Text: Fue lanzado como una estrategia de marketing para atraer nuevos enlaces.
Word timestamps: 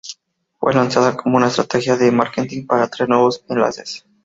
Fue 0.59 0.73
lanzado 0.73 1.15
como 1.15 1.37
una 1.37 1.45
estrategia 1.49 1.95
de 1.95 2.11
marketing 2.11 2.65
para 2.65 2.85
atraer 2.85 3.07
nuevos 3.07 3.45
enlaces. 3.49 4.03